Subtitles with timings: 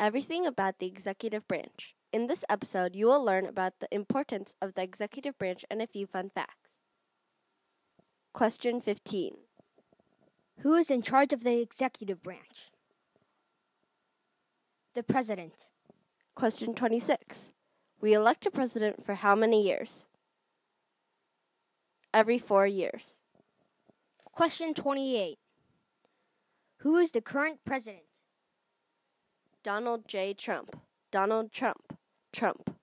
[0.00, 1.94] everything about the executive branch.
[2.10, 5.86] In this episode, you will learn about the importance of the executive branch and a
[5.86, 6.70] few fun facts.
[8.32, 9.36] Question 15
[10.60, 12.70] Who is in charge of the executive branch?
[14.94, 15.68] The President.
[16.34, 17.52] Question 26
[18.00, 20.06] We elect a president for how many years?
[22.14, 23.20] Every four years.
[24.24, 25.38] Question 28
[26.78, 28.09] Who is the current president?
[29.62, 30.32] Donald J.
[30.32, 30.80] Trump.
[31.10, 31.98] Donald Trump.
[32.32, 32.76] Trump.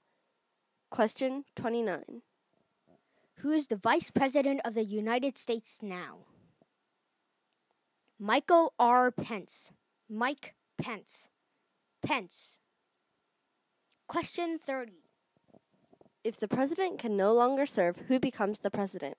[0.92, 2.22] Question 29
[3.38, 6.20] Who is the Vice President of the United States now?
[8.20, 9.12] Michael R.
[9.12, 9.72] Pence.
[10.10, 11.30] Mike Pence.
[12.04, 12.60] Pence.
[14.08, 14.94] Question 30.
[16.24, 19.18] If the president can no longer serve, who becomes the president?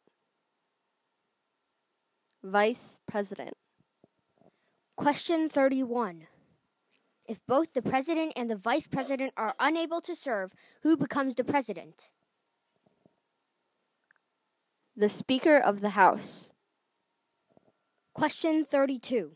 [2.42, 3.54] Vice President.
[4.96, 6.26] Question 31.
[7.28, 11.44] If both the president and the vice president are unable to serve, who becomes the
[11.44, 12.08] president?
[14.96, 16.48] The Speaker of the House.
[18.14, 19.32] Question 32.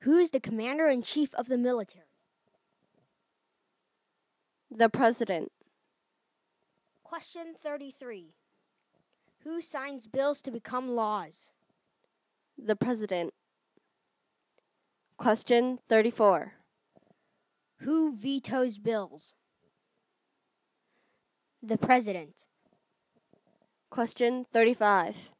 [0.00, 2.06] Who is the commander in chief of the military?
[4.70, 5.52] The President.
[7.04, 8.32] Question 33.
[9.44, 11.52] Who signs bills to become laws?
[12.56, 13.34] The President.
[15.18, 16.57] Question 34.
[17.80, 19.34] Who vetoes bills?
[21.62, 22.44] The President.
[23.90, 25.30] Question 35.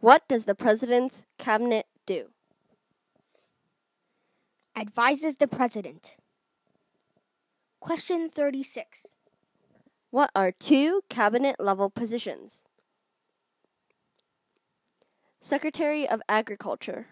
[0.00, 2.30] What does the President's Cabinet do?
[4.76, 6.16] Advises the President.
[7.80, 9.06] Question 36.
[10.10, 12.64] What are two cabinet level positions?
[15.40, 17.06] Secretary of Agriculture,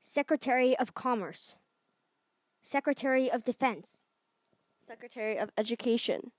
[0.00, 1.56] Secretary of Commerce.
[2.70, 3.96] Secretary of Defense.
[4.78, 6.32] Secretary of Education,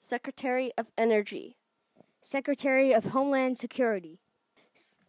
[0.00, 1.56] Secretary of Energy,
[2.22, 4.20] Secretary of Homeland Security.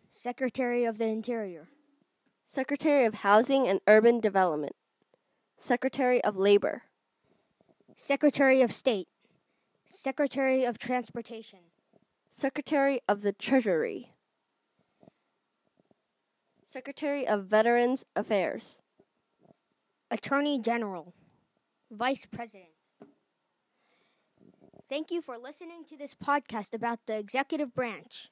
[0.10, 1.68] Secretary of the Interior.
[2.48, 4.76] Secretary of Housing and Urban Development,
[5.56, 6.82] Secretary of Labor,
[7.96, 9.08] Secretary of State.
[9.86, 11.60] Secretary of Transportation.
[12.32, 14.14] Secretary of the Treasury,
[16.68, 18.80] Secretary of Veterans Affairs,
[20.12, 21.14] Attorney General.
[21.92, 22.72] Vice President.
[24.90, 28.30] Thank you for listening to this podcast about the executive branch.